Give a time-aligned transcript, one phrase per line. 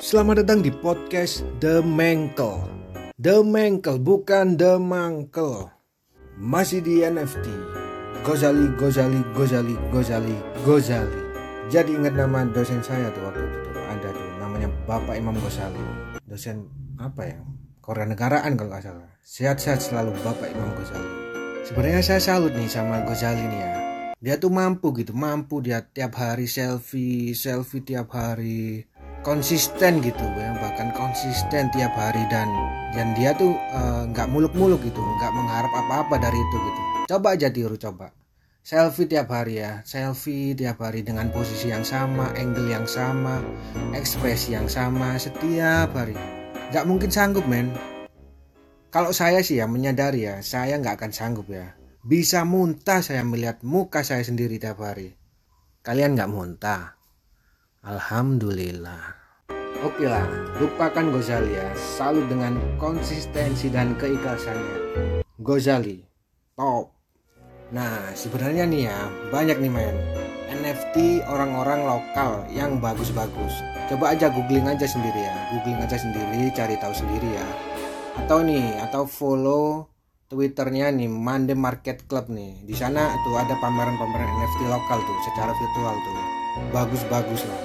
[0.00, 2.56] Selamat datang di podcast The Mengkel.
[3.20, 5.68] The Mengkel bukan The Mangkel.
[6.40, 7.44] Masih di NFT.
[8.24, 10.32] Gozali, Gozali, Gozali, Gozali,
[10.64, 11.20] Gozali.
[11.68, 13.84] Jadi ingat nama dosen saya tuh waktu itu tuh.
[13.92, 15.84] Ada tuh namanya Bapak Imam Gozali.
[16.24, 16.64] Dosen
[16.96, 17.36] apa ya?
[17.84, 19.08] Korea negaraan kalau nggak salah.
[19.20, 21.12] Sehat-sehat selalu Bapak Imam Gozali.
[21.68, 23.72] Sebenarnya saya salut nih sama Gozali nih ya.
[24.16, 28.88] Dia tuh mampu gitu, mampu dia tiap hari selfie, selfie tiap hari
[29.20, 32.24] konsisten gitu ya bahkan konsisten tiap hari.
[32.28, 32.48] Dan
[32.96, 33.54] dan dia tuh
[34.10, 36.80] nggak uh, muluk-muluk gitu nggak mengharap apa-apa dari itu gitu.
[37.10, 38.14] Coba aja tiru coba.
[38.60, 39.80] Selfie tiap hari ya.
[39.88, 43.40] Selfie tiap hari dengan posisi yang sama angle yang sama
[43.96, 46.14] ekspresi yang sama setiap hari.
[46.70, 47.72] Nggak mungkin sanggup men.
[48.90, 51.74] Kalau saya sih ya menyadari ya saya nggak akan sanggup ya.
[52.00, 55.16] Bisa muntah saya melihat muka saya sendiri tiap hari.
[55.80, 56.99] Kalian nggak muntah
[57.80, 59.16] Alhamdulillah.
[59.80, 60.28] Oke lah,
[60.60, 61.64] lupakan Gozali ya.
[61.72, 65.24] Salut dengan konsistensi dan keikhlasannya.
[65.40, 66.04] Gozali,
[66.60, 66.92] top.
[67.72, 69.00] Nah, sebenarnya nih ya,
[69.32, 69.96] banyak nih men.
[70.52, 73.54] NFT orang-orang lokal yang bagus-bagus.
[73.88, 75.36] Coba aja googling aja sendiri ya.
[75.56, 77.48] Googling aja sendiri, cari tahu sendiri ya.
[78.20, 79.88] Atau nih, atau follow
[80.28, 82.60] Twitternya nih Mande Market Club nih.
[82.68, 86.19] Di sana tuh ada pameran-pameran NFT lokal tuh secara virtual tuh
[86.74, 87.60] bagus-bagus lah.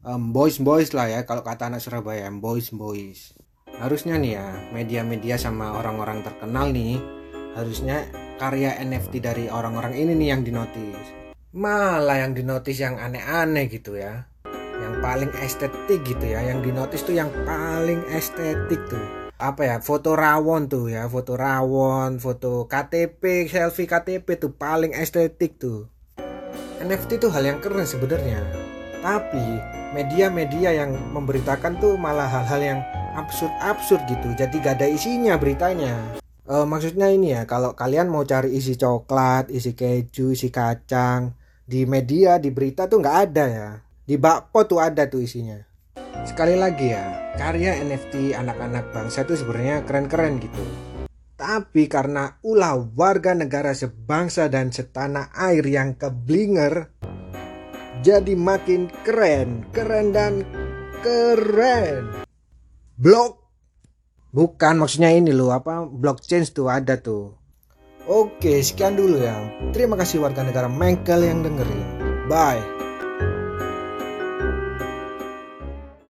[0.00, 3.36] Um, boys boys lah ya kalau kata anak Surabaya boys boys
[3.80, 7.00] harusnya nih ya media-media sama orang-orang terkenal nih
[7.56, 11.04] harusnya karya NFT dari orang-orang ini nih yang dinotis.
[11.56, 14.28] Malah yang dinotis yang aneh-aneh gitu ya.
[14.80, 19.04] Yang paling estetik gitu ya yang dinotis tuh yang paling estetik tuh.
[19.40, 25.56] Apa ya foto rawon tuh ya foto rawon foto KTP selfie KTP tuh paling estetik
[25.56, 25.88] tuh
[26.80, 28.40] NFT itu hal yang keren sebenarnya.
[29.04, 29.60] Tapi
[29.92, 32.80] media-media yang memberitakan tuh malah hal-hal yang
[33.20, 34.32] absurd-absurd gitu.
[34.32, 36.16] Jadi gak ada isinya beritanya.
[36.48, 41.36] E, maksudnya ini ya, kalau kalian mau cari isi coklat, isi keju, isi kacang,
[41.68, 43.70] di media, di berita tuh nggak ada ya.
[44.08, 45.60] Di bakpo tuh ada tuh isinya.
[46.24, 50.89] Sekali lagi ya, karya NFT anak-anak bangsa itu sebenarnya keren-keren gitu.
[51.40, 56.92] Tapi karena ulah warga negara sebangsa dan setanah air yang keblinger,
[58.04, 60.44] jadi makin keren, keren dan
[61.00, 62.28] keren.
[63.00, 63.40] Blok
[64.30, 67.34] Bukan maksudnya ini loh apa blockchain tuh ada tuh.
[68.06, 69.34] Oke sekian dulu ya.
[69.74, 71.88] Terima kasih warga negara Mengkel yang dengerin.
[72.30, 72.89] Bye.